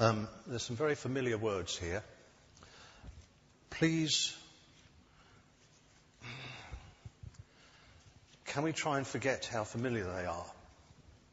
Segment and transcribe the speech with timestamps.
[0.00, 2.04] Um, there's some very familiar words here.
[3.68, 4.32] Please,
[8.46, 10.46] can we try and forget how familiar they are?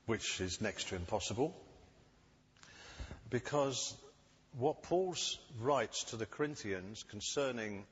[0.08, 1.56] Which is next to impossible.
[3.30, 3.94] Because
[4.58, 5.16] what Paul
[5.60, 7.86] writes to the Corinthians concerning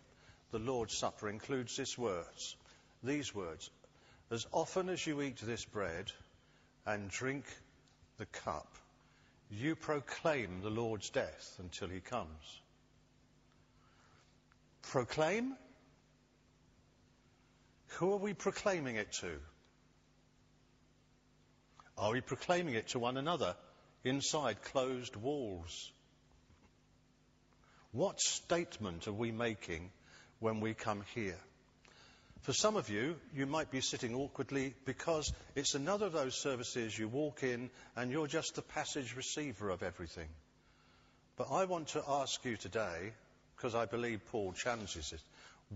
[0.50, 2.56] the Lord's Supper includes this words,
[3.04, 3.70] these words.
[4.32, 6.12] As often as you eat this bread
[6.88, 7.46] and drink
[8.18, 8.68] the cup,
[9.60, 12.62] you proclaim the Lord's death until he comes.
[14.84, 15.56] Proclaim?
[18.00, 19.32] Who are we proclaiming it to?
[21.98, 23.56] Are we proclaiming it to one another
[24.04, 25.92] inside closed walls?
[27.92, 29.92] What statement are we making
[30.40, 31.38] when we come here?
[32.44, 36.98] For some of you, you might be sitting awkwardly because it's another of those services
[36.98, 40.28] you walk in and you're just the passage receiver of everything.
[41.38, 43.14] But I want to ask you today,
[43.56, 45.22] because I believe Paul challenges it,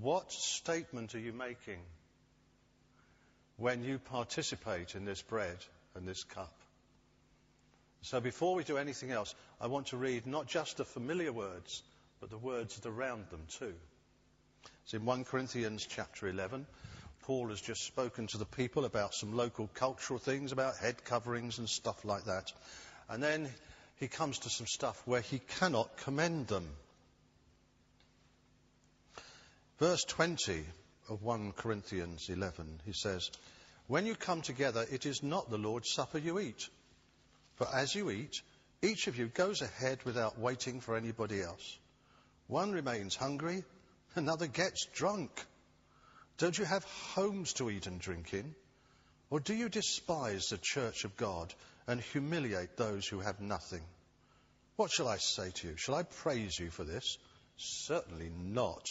[0.02, 1.80] what statement are you making
[3.56, 5.58] when you participate in this bread
[5.96, 6.54] and this cup?
[8.02, 11.82] So before we do anything else, I want to read not just the familiar words,
[12.20, 13.74] but the words that are around them too.
[14.88, 16.66] It's in 1 Corinthians chapter 11.
[17.24, 21.58] Paul has just spoken to the people about some local cultural things, about head coverings
[21.58, 22.54] and stuff like that.
[23.10, 23.50] And then
[23.98, 26.70] he comes to some stuff where he cannot commend them.
[29.78, 30.64] Verse 20
[31.10, 33.30] of 1 Corinthians 11, he says,
[33.88, 36.70] When you come together, it is not the Lord's Supper you eat.
[37.56, 38.42] For as you eat,
[38.82, 41.78] each of you goes ahead without waiting for anybody else.
[42.48, 43.66] One remains hungry,
[44.18, 45.30] Another gets drunk.
[46.40, 48.56] Don't you have homes to eat and drink in?
[49.30, 51.54] Or do you despise the church of God
[51.86, 53.84] and humiliate those who have nothing?
[54.76, 55.78] What shall I say to you?
[55.78, 57.20] Shall I praise you for this?
[57.58, 58.88] Certainly not.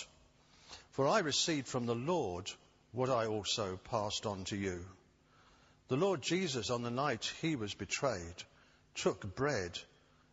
[0.93, 2.49] For I received from the Lord
[2.93, 4.85] what I also passed on to you.
[5.89, 8.45] The Lord Jesus, on the night he was betrayed,
[8.95, 9.77] took bread,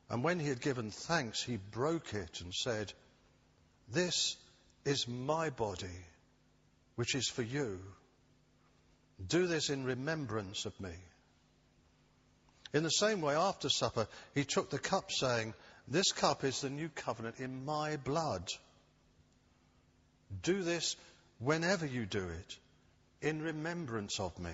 [0.09, 2.93] and when he had given thanks, he broke it and said,
[3.87, 4.37] This
[4.85, 6.05] is my body,
[6.95, 7.79] which is for you.
[9.25, 10.93] Do this in remembrance of me.
[12.73, 15.53] In the same way, after supper, he took the cup, saying,
[15.87, 18.47] This cup is the new covenant in my blood.
[20.41, 20.95] Do this
[21.39, 22.57] whenever you do it,
[23.21, 24.53] in remembrance of me.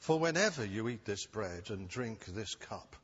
[0.00, 2.96] For whenever you eat this bread and drink this cup,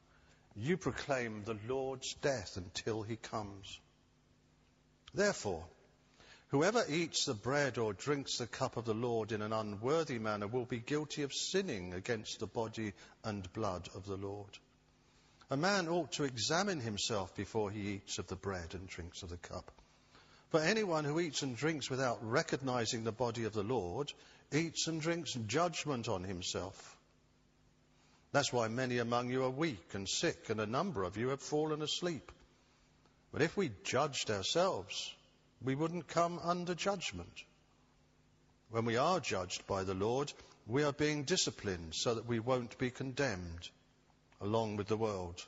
[0.57, 3.81] you proclaim the Lord's death until he comes.
[5.15, 5.65] Therefore,
[6.49, 10.47] whoever eats the bread or drinks the cup of the Lord in an unworthy manner
[10.47, 14.59] will be guilty of sinning against the body and blood of the Lord.
[15.51, 19.29] A man ought to examine himself before he eats of the bread and drinks of
[19.29, 19.71] the cup.
[20.51, 24.13] For anyone who eats and drinks without recognizing the body of the Lord
[24.51, 26.97] eats and drinks judgment on himself.
[28.33, 31.43] That's why many among you are weak and sick, and a number of you have
[31.43, 32.33] fallen asleep.
[33.33, 35.15] But if we judged ourselves,
[35.63, 37.45] we wouldn't come under judgment.
[38.71, 40.33] When we are judged by the Lord,
[40.67, 43.69] we are being disciplined so that we won't be condemned
[44.41, 45.43] along with the world.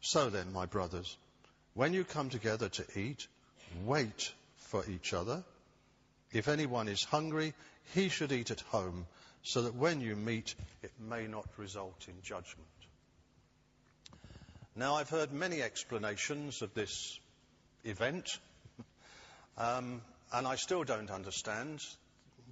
[0.00, 1.16] So then, my brothers,
[1.74, 3.26] when you come together to eat,
[3.84, 5.44] wait for each other.
[6.32, 7.54] If anyone is hungry,
[7.94, 9.06] he should eat at home,
[9.42, 12.68] so that when you meet, it may not result in judgment.
[14.78, 17.18] Now, I've heard many explanations of this
[17.82, 18.38] event,
[19.58, 20.00] um,
[20.32, 21.84] and I still don't understand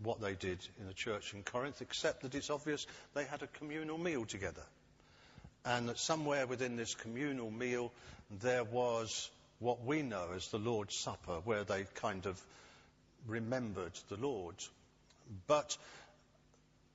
[0.02, 3.46] what they did in the church in Corinth, except that it's obvious they had a
[3.46, 4.64] communal meal together.
[5.64, 7.92] And that somewhere within this communal meal,
[8.40, 12.42] there was what we know as the Lord's Supper, where they kind of
[13.28, 14.56] remembered the Lord.
[15.46, 15.78] But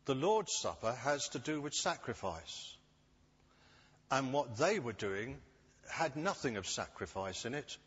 [0.03, 2.75] the Lord's Supper has to do with sacrifice.
[4.11, 5.39] And what they were doing
[5.89, 7.77] had nothing of sacrifice in it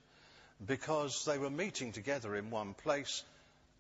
[0.65, 3.23] because they were meeting together in one place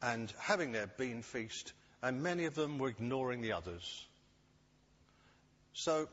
[0.03, 4.07] and having their bean feast, and many of them were ignoring the others.
[5.73, 6.09] So,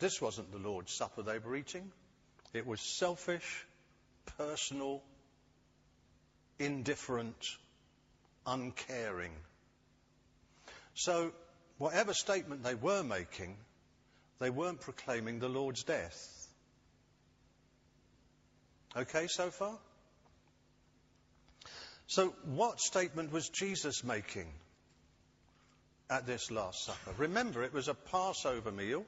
[0.00, 1.92] this wasn't the Lord's Supper they were eating.
[2.52, 3.64] It was selfish,
[4.36, 5.02] personal,
[6.58, 7.46] indifferent,
[8.46, 9.32] uncaring.
[10.94, 11.32] So,
[11.78, 13.56] whatever statement they were making,
[14.38, 16.48] they weren't proclaiming the Lord's death.
[18.96, 19.76] Okay so far?
[22.06, 24.46] So, what statement was Jesus making
[26.08, 27.12] at this Last Supper?
[27.18, 29.04] Remember, it was a Passover meal.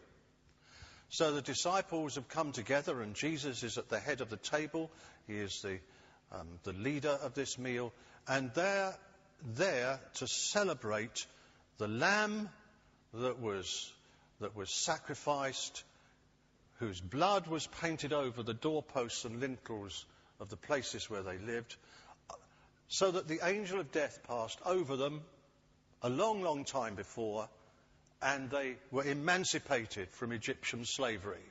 [1.10, 4.90] So the disciples have come together, and Jesus is at the head of the table.
[5.26, 5.78] He is the,
[6.32, 7.92] um, the leader of this meal,
[8.26, 8.94] and they're
[9.54, 11.24] there to celebrate
[11.78, 12.50] the lamb
[13.14, 13.90] that was,
[14.40, 15.84] that was sacrificed,
[16.78, 20.04] whose blood was painted over the doorposts and lintels
[20.40, 21.74] of the places where they lived,
[22.88, 25.20] so that the angel of death passed over them
[26.02, 27.48] a long, long time before,
[28.22, 31.44] and they were emancipated from Egyptian slavery.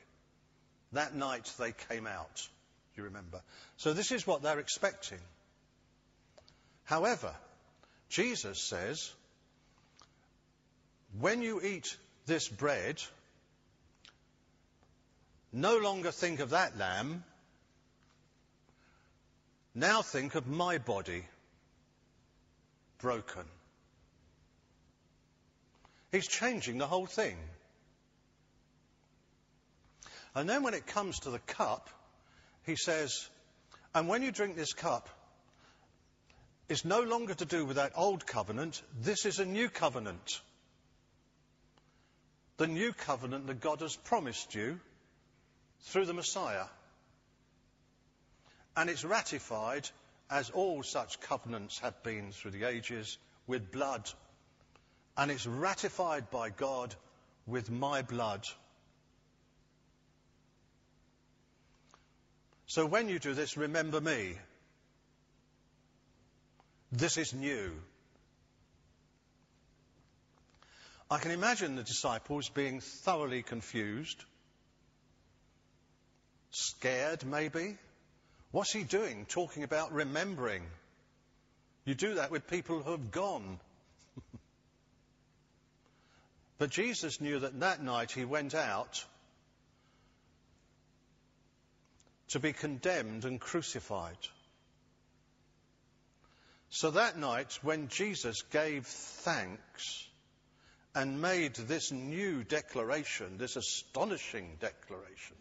[0.92, 2.48] That night they came out,
[2.96, 3.42] you remember.
[3.76, 5.20] So this is what they're expecting.
[6.84, 7.34] However,
[8.08, 9.12] Jesus says,
[11.20, 11.96] when you eat
[12.28, 13.02] this bread,
[15.52, 17.24] no longer think of that lamb,
[19.74, 21.24] now think of my body
[22.98, 23.44] broken.
[26.12, 27.36] He's changing the whole thing.
[30.34, 31.88] And then when it comes to the cup,
[32.64, 33.28] he says,
[33.94, 35.08] and when you drink this cup,
[36.68, 38.82] it's no longer to do with that old covenant.
[39.00, 40.40] This is a new covenant.
[42.58, 44.78] The new covenant that God has promised you
[45.82, 46.64] through the Messiah.
[48.76, 49.88] And it's ratified,
[50.30, 53.16] as all such covenants have been through the ages,
[53.46, 54.10] with blood.
[55.16, 56.94] And it's ratified by God
[57.46, 58.46] with my blood.
[62.66, 64.36] So when you do this, remember me.
[66.92, 67.72] This is new.
[71.10, 74.22] I can imagine the disciples being thoroughly confused,
[76.50, 77.78] scared maybe.
[78.50, 80.64] What's he doing talking about remembering?
[81.86, 83.58] You do that with people who have gone.
[86.58, 89.02] but Jesus knew that that night he went out
[92.28, 94.18] to be condemned and crucified.
[96.68, 100.07] So that night, when Jesus gave thanks
[100.94, 105.36] and made this new declaration, this astonishing declaration,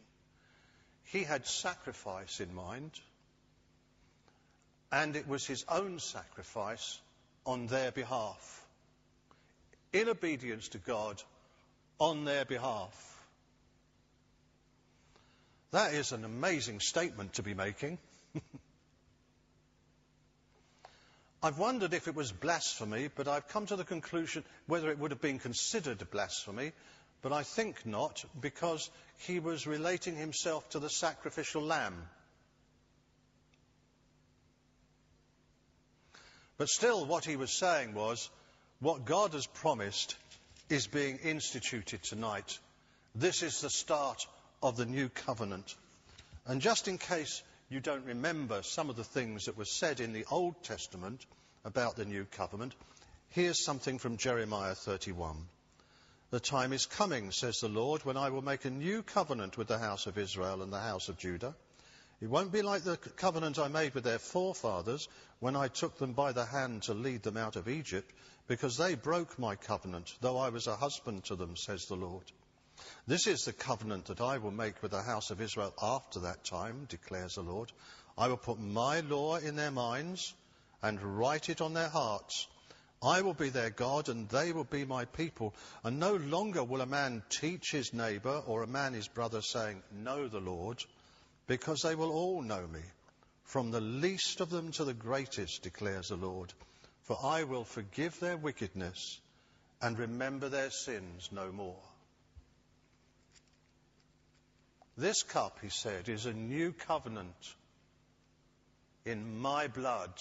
[1.05, 2.91] he had sacrifice in mind,
[4.91, 6.99] and it was his own sacrifice
[7.45, 8.65] on their behalf,
[9.93, 11.21] in obedience to God
[11.99, 13.15] on their behalf.
[15.71, 17.97] That is an amazing statement to be making.
[21.41, 25.11] I've wondered if it was blasphemy, but I've come to the conclusion whether it would
[25.11, 26.71] have been considered blasphemy,
[27.21, 28.89] but I think not, because
[29.19, 31.95] he was relating himself to the sacrificial lamb.
[36.57, 38.29] But still, what he was saying was,
[38.79, 40.15] what God has promised
[40.69, 42.57] is being instituted tonight.
[43.13, 44.25] This is the start
[44.61, 45.75] of the new covenant.
[46.47, 50.13] And just in case you don't remember some of the things that were said in
[50.13, 51.25] the Old Testament
[51.65, 52.73] about the new covenant,
[53.29, 55.35] here's something from Jeremiah 31.
[56.29, 59.67] The time is coming, says the Lord, when I will make a new covenant with
[59.67, 61.55] the house of Israel and the house of Judah.
[62.21, 65.07] It won't be like the covenant I made with their forefathers
[65.39, 68.11] when I took them by the hand to lead them out of Egypt,
[68.47, 72.23] because they broke my covenant, though I was a husband to them, says the Lord.
[73.07, 76.43] This is the covenant that I will make with the house of Israel after that
[76.43, 77.71] time, declares the Lord.
[78.17, 80.33] I will put my law in their minds
[80.81, 82.47] and write it on their hearts.
[83.01, 85.53] I will be their God and they will be my people.
[85.83, 89.83] And no longer will a man teach his neighbour or a man his brother saying,
[89.91, 90.83] Know the Lord,
[91.45, 92.81] because they will all know me,
[93.43, 96.53] from the least of them to the greatest, declares the Lord.
[97.03, 99.19] For I will forgive their wickedness
[99.81, 101.79] and remember their sins no more.
[104.97, 107.55] This cup, he said, is a new covenant
[109.05, 110.11] in my blood.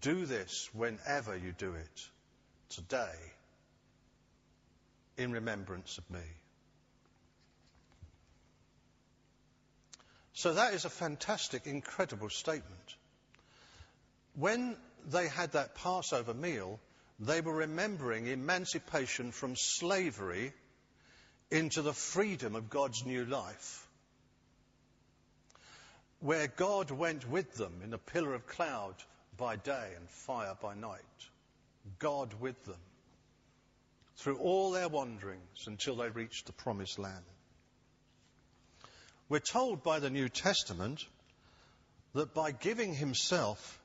[0.00, 2.08] Do this whenever you do it,
[2.70, 3.14] today,
[5.18, 6.24] in remembrance of me.
[10.32, 12.96] So that is a fantastic, incredible statement.
[14.36, 14.76] When
[15.10, 16.80] they had that Passover meal,
[17.18, 20.52] they were remembering emancipation from slavery
[21.50, 23.86] into the freedom of God's new life.
[26.20, 28.94] Where God went with them in a pillar of cloud
[29.36, 31.00] by day and fire by night.
[31.98, 32.80] God with them
[34.16, 37.24] through all their wanderings until they reached the promised land.
[39.28, 41.04] We're told by the New Testament
[42.14, 43.78] that by giving himself,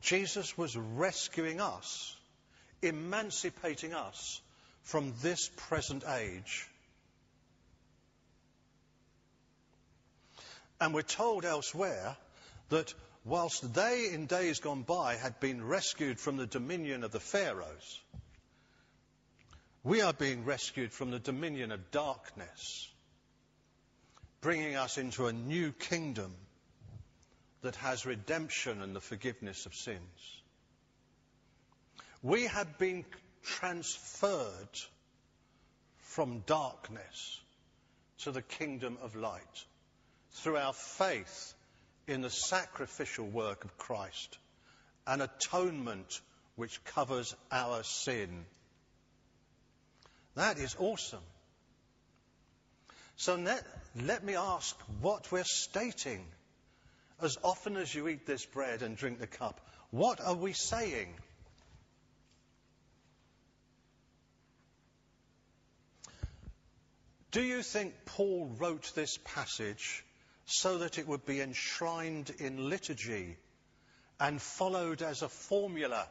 [0.00, 2.14] Jesus was rescuing us,
[2.82, 4.40] emancipating us
[4.82, 6.68] from this present age
[10.80, 12.16] And we're told elsewhere
[12.68, 12.92] that
[13.24, 18.00] whilst they in days gone by had been rescued from the dominion of the Pharaohs,
[19.82, 22.90] we are being rescued from the dominion of darkness,
[24.40, 26.34] bringing us into a new kingdom
[27.62, 30.42] that has redemption and the forgiveness of sins.
[32.22, 33.04] We have been
[33.42, 34.80] transferred
[35.98, 37.40] from darkness
[38.18, 39.64] to the kingdom of light
[40.36, 41.54] through our faith
[42.06, 44.38] in the sacrificial work of Christ,
[45.06, 46.20] an atonement
[46.56, 48.44] which covers our sin.
[50.34, 51.22] That is awesome.
[53.16, 53.64] So let,
[54.02, 56.24] let me ask what we're stating.
[57.20, 59.58] As often as you eat this bread and drink the cup,
[59.90, 61.14] what are we saying?
[67.30, 70.04] Do you think Paul wrote this passage
[70.46, 73.36] so that it would be enshrined in liturgy
[74.18, 76.06] and followed as a formula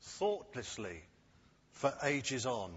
[0.00, 1.02] thoughtlessly
[1.72, 2.72] for ages on?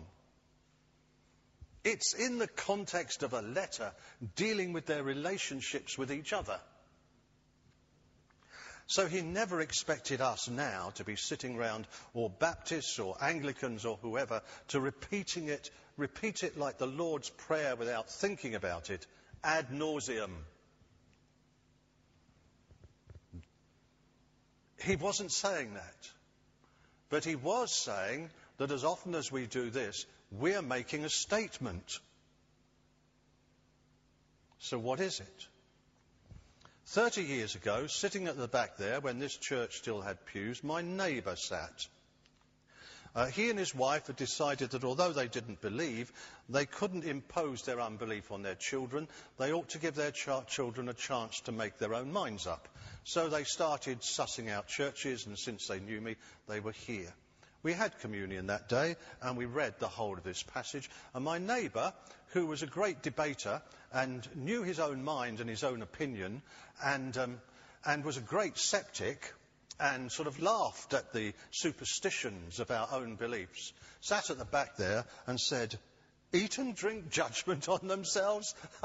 [1.83, 3.91] It's in the context of a letter
[4.35, 6.59] dealing with their relationships with each other.
[8.87, 13.97] So he never expected us now to be sitting round, or Baptists or Anglicans or
[14.01, 19.05] whoever, to repeating it, repeat it like the Lord's Prayer without thinking about it,
[19.45, 20.31] ad nauseum.
[24.81, 26.09] He wasn't saying that.
[27.09, 31.99] But he was saying that as often as we do this, we're making a statement.
[34.59, 35.47] So what is it?
[36.87, 40.81] Thirty years ago, sitting at the back there, when this church still had pews, my
[40.81, 41.87] neighbour sat.
[43.15, 46.11] Uh, he and his wife had decided that although they didn't believe,
[46.49, 49.07] they couldn't impose their unbelief on their children.
[49.37, 52.67] They ought to give their ch- children a chance to make their own minds up.
[53.05, 56.17] So they started sussing out churches, and since they knew me,
[56.49, 57.13] they were here.
[57.63, 60.89] We had communion that day, and we read the whole of this passage.
[61.13, 61.93] And my neighbour,
[62.33, 63.61] who was a great debater
[63.93, 66.41] and knew his own mind and his own opinion,
[66.83, 67.41] and, um,
[67.85, 69.33] and was a great sceptic,
[69.79, 74.77] and sort of laughed at the superstitions of our own beliefs, sat at the back
[74.77, 75.77] there and said,
[76.33, 78.55] Eat and drink judgment on themselves?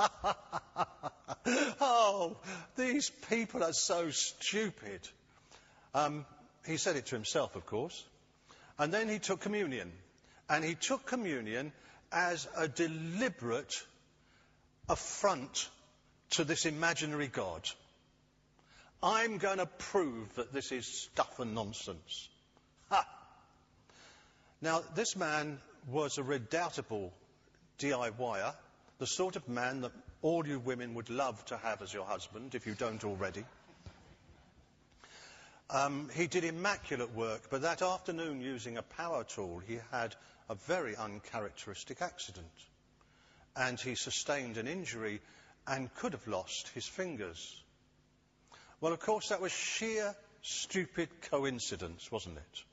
[1.81, 2.37] oh,
[2.77, 5.01] these people are so stupid.
[5.95, 6.27] Um,
[6.67, 8.05] he said it to himself, of course.
[8.79, 9.91] And then he took communion.
[10.49, 11.73] And he took communion
[12.13, 13.75] as a deliberate
[14.89, 15.69] affront
[16.31, 17.69] to this imaginary God.
[19.03, 22.29] I'm going to prove that this is stuff and nonsense.
[22.91, 23.07] Ha!
[24.61, 27.13] Now, this man was a redoubtable
[27.79, 28.55] DIYer,
[28.99, 32.55] the sort of man that all you women would love to have as your husband,
[32.55, 33.45] if you don't already.
[35.71, 40.15] Um, he did immaculate work, but that afternoon, using a power tool, he had
[40.51, 42.47] a very uncharacteristic accident.
[43.57, 45.21] And he sustained an injury
[45.67, 47.63] and could have lost his fingers.
[48.81, 52.65] Well, of course, that was sheer stupid coincidence, wasn't it?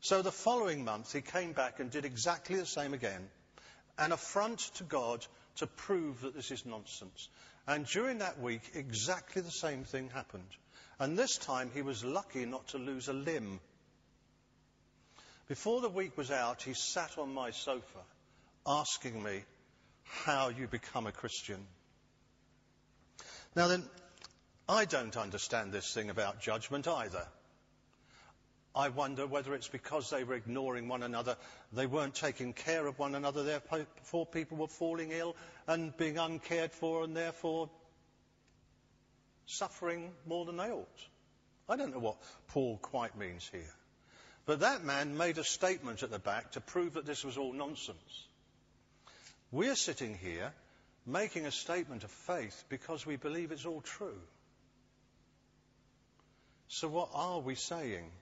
[0.00, 3.28] So the following month, he came back and did exactly the same again,
[3.98, 5.24] an affront to God
[5.56, 7.28] to prove that this is nonsense.
[7.66, 10.48] And during that week, exactly the same thing happened.
[10.98, 13.60] And this time, he was lucky not to lose a limb.
[15.48, 17.98] Before the week was out, he sat on my sofa
[18.66, 19.42] asking me
[20.04, 21.66] how you become a Christian.
[23.54, 23.82] Now then,
[24.70, 27.26] I don't understand this thing about judgment either.
[28.72, 31.36] I wonder whether it's because they were ignoring one another,
[31.72, 35.34] they weren't taking care of one another, therefore people were falling ill
[35.66, 37.68] and being uncared for and therefore
[39.46, 41.08] suffering more than they ought.
[41.68, 43.74] I don't know what Paul quite means here.
[44.46, 47.52] But that man made a statement at the back to prove that this was all
[47.52, 48.26] nonsense.
[49.50, 50.52] We're sitting here
[51.06, 54.20] making a statement of faith because we believe it's all true.
[56.72, 58.12] So, what are we saying?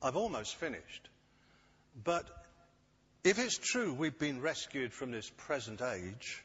[0.00, 1.08] I've almost finished.
[2.02, 2.24] But
[3.24, 6.42] if it's true we've been rescued from this present age,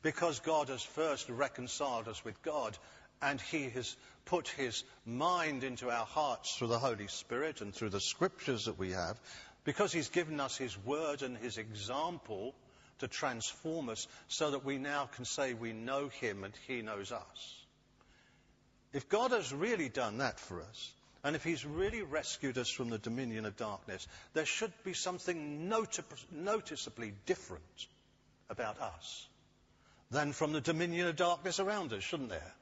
[0.00, 2.78] because God has first reconciled us with God,
[3.20, 7.90] and He has put His mind into our hearts through the Holy Spirit and through
[7.90, 9.20] the scriptures that we have,
[9.64, 12.54] because He's given us His word and His example
[13.00, 17.12] to transform us so that we now can say we know Him and He knows
[17.12, 17.65] us.
[18.92, 20.92] If God has really done that for us,
[21.24, 25.68] and if He's really rescued us from the dominion of darkness, there should be something
[25.68, 27.86] noticeably different
[28.48, 29.26] about us
[30.10, 32.52] than from the dominion of darkness around us, shouldn't there?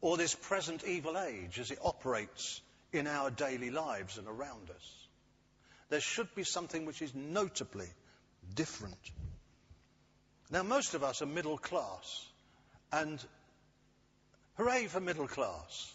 [0.00, 2.60] Or this present evil age as it operates
[2.92, 5.06] in our daily lives and around us.
[5.90, 7.88] There should be something which is notably
[8.54, 8.96] different.
[10.50, 12.26] Now, most of us are middle class,
[12.92, 13.22] and
[14.56, 15.92] hooray for middle class.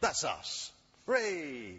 [0.00, 0.72] That's us.
[1.06, 1.74] Hooray!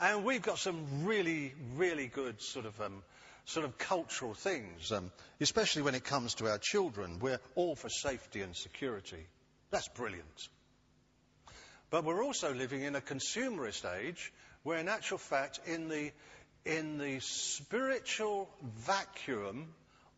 [0.00, 3.02] And we've got some really, really good sort of, um,
[3.46, 7.18] sort of cultural things, um, especially when it comes to our children.
[7.18, 9.26] We're all for safety and security.
[9.70, 10.48] That's brilliant.
[11.90, 14.32] But we're also living in a consumerist age
[14.64, 16.10] where, in actual fact, in the,
[16.64, 19.68] in the spiritual vacuum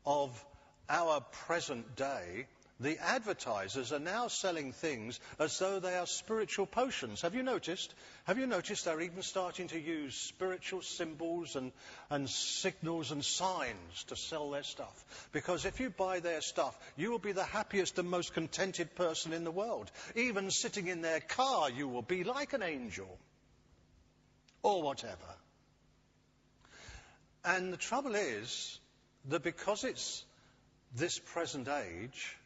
[0.07, 0.45] of
[0.89, 2.47] our present day,
[2.81, 7.23] the advertisers are now selling things as though they are spiritual potions.
[7.23, 7.93] Have you noticed?
[8.25, 11.73] Have you noticed they're even starting to use spiritual symbols and,
[12.09, 15.29] and signals and signs to sell their stuff?
[15.33, 19.33] Because if you buy their stuff, you will be the happiest and most contented person
[19.33, 19.91] in the world.
[20.15, 23.19] Even sitting in their car, you will be like an angel.
[24.63, 25.35] Or whatever.
[27.45, 28.79] And the trouble is
[29.29, 30.25] that because it's
[30.95, 32.38] this present age,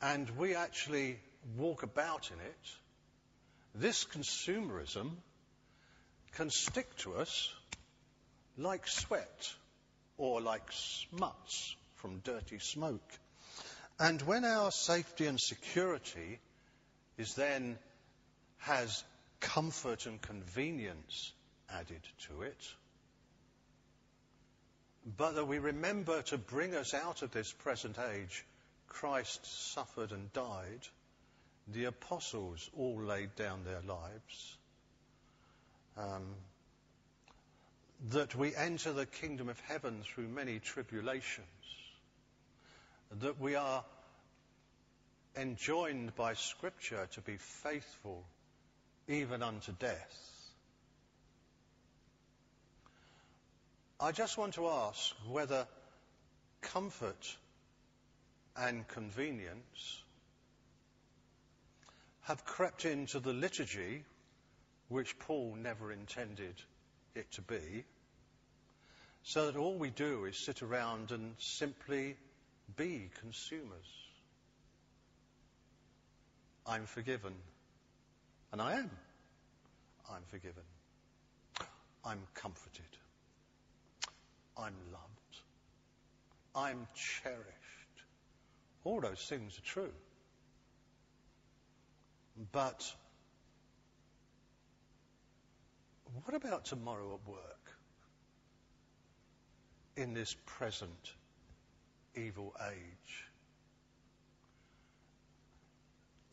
[0.00, 1.18] and we actually
[1.56, 2.76] walk about in it,
[3.74, 5.12] this consumerism
[6.34, 7.52] can stick to us
[8.58, 9.54] like sweat
[10.18, 13.10] or like smuts from dirty smoke.
[13.98, 16.38] And when our safety and security
[17.16, 17.78] is then
[18.58, 19.04] has
[19.40, 21.32] comfort and convenience
[21.70, 22.60] added to it,
[25.16, 28.44] but that we remember to bring us out of this present age
[29.00, 30.88] Christ suffered and died,
[31.68, 34.56] the apostles all laid down their lives.
[35.98, 36.24] Um,
[38.08, 41.46] that we enter the kingdom of heaven through many tribulations.
[43.20, 43.84] That we are
[45.36, 48.24] enjoined by Scripture to be faithful
[49.08, 50.52] even unto death.
[54.00, 55.66] I just want to ask whether
[56.62, 57.36] comfort
[58.56, 60.02] and convenience
[62.22, 64.04] have crept into the liturgy,
[64.88, 66.54] which Paul never intended
[67.14, 67.84] it to be,
[69.22, 72.16] so that all we do is sit around and simply
[72.76, 73.86] be consumers.
[76.66, 77.34] I'm forgiven.
[78.52, 78.90] And I am.
[80.10, 80.62] I'm forgiven.
[82.04, 82.84] I'm comforted.
[84.56, 85.42] I'm loved.
[86.54, 87.65] I'm cherished.
[88.86, 89.92] All those things are true.
[92.52, 92.94] But
[96.22, 97.72] what about tomorrow at work?
[99.96, 101.14] In this present
[102.14, 103.24] evil age?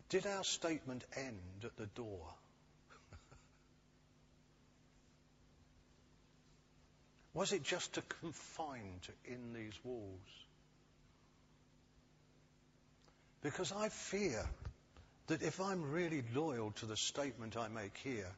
[0.09, 2.27] Did our statement end at the door?
[7.33, 10.43] Was it just to confine to in these walls?
[13.43, 14.43] Because I fear
[15.27, 18.32] that if I'm really loyal to the statement I make here,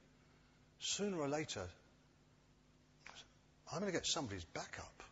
[0.80, 1.68] sooner or later,
[3.72, 5.04] I'm going to get somebody's back up.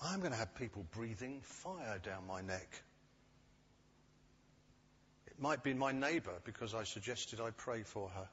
[0.00, 2.68] I'm going to have people breathing fire down my neck.
[5.26, 8.28] It might be my neighbour because I suggested I pray for her.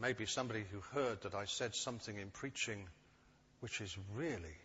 [0.00, 2.86] Maybe somebody who heard that I said something in preaching
[3.60, 4.56] which is really,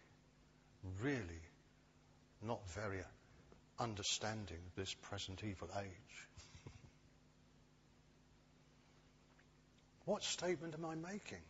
[1.02, 1.41] really
[2.41, 3.00] not very
[3.80, 6.28] understanding this present evil age.
[10.06, 11.41] what statement am I making?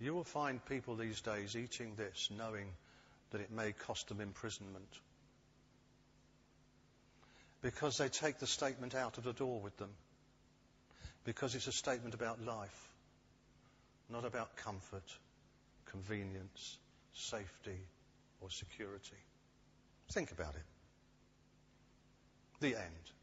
[0.00, 2.68] You will find people these days eating this knowing
[3.30, 4.92] that it may cost them imprisonment.
[7.62, 9.90] Because they take the statement out of the door with them
[11.28, 12.88] because it's a statement about life,
[14.08, 15.04] not about comfort,
[15.84, 16.78] convenience,
[17.12, 17.76] safety,
[18.40, 19.20] or security.
[20.10, 20.64] Think about it.
[22.60, 23.17] The end.